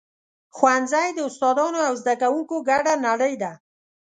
ښوونځی 0.55 1.07
د 1.13 1.19
استادانو 1.29 1.79
او 1.87 1.93
زده 2.01 2.13
کوونکو 2.21 2.55
ګډه 2.69 2.93
نړۍ 3.07 3.33
ده. 3.41 3.51